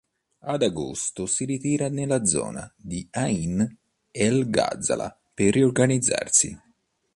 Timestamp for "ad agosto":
0.53-1.27